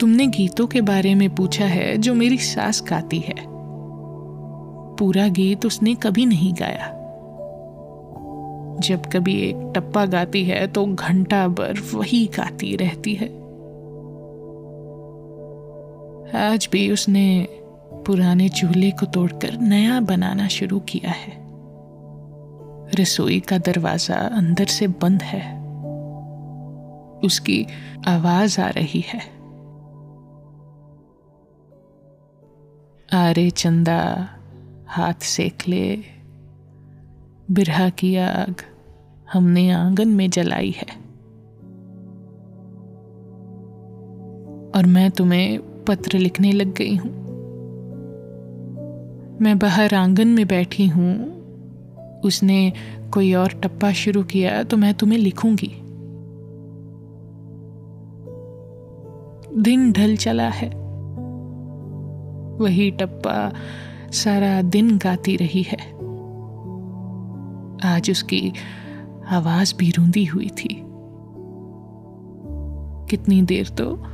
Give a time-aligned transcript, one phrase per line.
[0.00, 3.34] तुमने गीतों के बारे में पूछा है जो मेरी सास गाती है।
[4.96, 6.86] पूरा गीत उसने कभी नहीं गाया।
[8.80, 13.26] जब कभी एक टप्पा गाती है तो घंटा भर वही गाती रहती है।
[16.46, 17.48] आज भी उसने
[18.06, 21.32] पुराने चूल्हे को तोड़कर नया बनाना शुरू किया है।
[23.00, 25.60] रसोई का दरवाज़ा अंदर से बंद है।
[27.24, 27.66] उसकी
[28.08, 29.39] आवाज़ आ रही है।
[33.12, 34.28] आरे चंदा
[34.88, 36.04] हाथ सेक ले।
[37.50, 38.54] बिरहा की आग
[39.32, 40.96] हमने आँगन में जलाई है।
[44.70, 47.10] और मैं तुम्हें पत्र लिखने लग गई हूँ।
[49.40, 51.40] मैं बाहर आँगन में बैठी हूँ।
[52.20, 52.72] उसने
[53.14, 55.74] कोई और टप्पा शुरू किया तो मैं तुम्हें लिखूँगी।
[59.62, 60.89] दिन ढल चला है।
[62.60, 63.52] वही टप्पा
[64.12, 65.92] सारा दिन गाती रही है।
[67.96, 68.52] आज उसकी
[69.28, 70.82] आवाज़ भी रूंदी हुई थी।
[73.10, 74.06] कितनी देर तो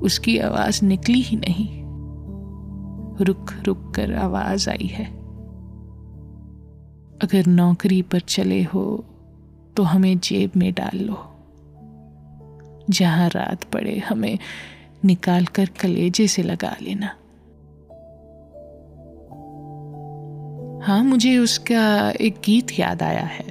[0.00, 1.68] उसकी आवाज़ निकली ही नहीं।
[3.24, 5.04] रुक रुक कर आवाज़ आई है।
[7.22, 9.04] अगर नौकरी पर चले हो
[9.76, 11.24] तो हमें जेब में डाल लो।
[12.90, 14.38] जहाँ रात पड़े, हमें
[15.04, 17.14] निकाल कर कलेजे से लगा लेना।
[20.88, 23.44] हाँ मुझे उसका एक गीत याद आया है।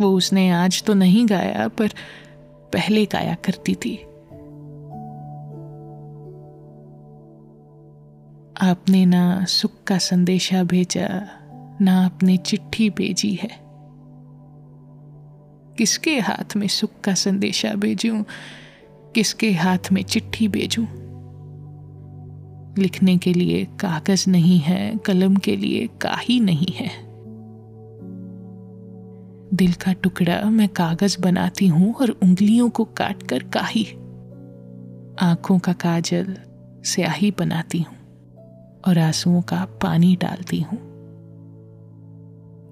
[0.00, 1.88] वो उसने आज तो नहीं गाया, पर
[2.72, 3.96] पहले गाया करती थी।
[8.60, 11.28] आपने ना सुख का संदेशा भेजा,
[11.80, 13.50] ना आपने चिट्ठी भेजी है।
[15.78, 18.22] किसके हाथ में सुख का संदेशा भेजूं?
[19.14, 21.01] किसके हाथ में चिट्ठी भेजूं?
[22.78, 26.90] लिखने के लिए कागज़ नहीं है, कलम के लिए काही नहीं है।
[29.54, 33.84] दिल का टुकड़ा मैं कागज़ बनाती हूँ और उंगलियों को काट कर काही।
[35.20, 36.36] आँखों का काजल
[36.84, 37.96] स्याही बनाती हूँ
[38.88, 40.78] और आंसुओं का पानी डालती हूँ।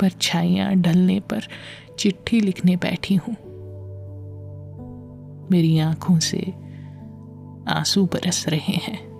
[0.00, 1.42] पर छाइयाँ ढलने पर
[1.98, 3.36] चिट्ठी लिखने बैठी हूँ।
[5.50, 6.54] मेरी आँखों से
[7.68, 9.13] आँसू बरस रहे हैं।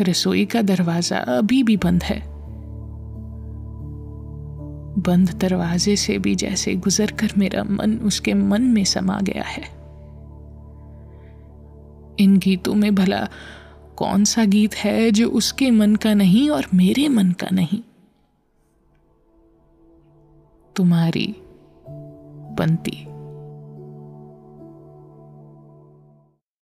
[0.00, 2.36] रसोई का दरवाज़ा अभी भी बंद है।
[4.98, 9.62] बंद दरवाजे से भी जैसे गुजरकर मेरा मन उसके मन में समा गया है।
[12.18, 13.28] इन गीतों में भला
[13.96, 17.82] कौन सा गीत है जो उसके मन का नहीं और मेरे मन का नहीं?
[20.76, 21.36] तुम्हारी
[22.58, 23.15] पंती